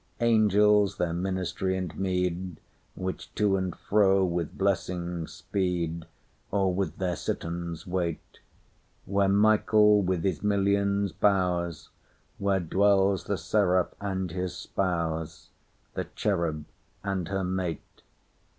[0.19, 2.59] Angels—their ministry and meed,
[2.95, 6.07] Which to and fro with blessings speed,
[6.49, 8.39] Or with their citterns wait;
[9.05, 11.89] Where Michael, with his millions, bows,
[12.39, 15.51] Where dwells the seraph and his spouse,
[15.93, 16.65] The cherub
[17.03, 18.01] and her mate.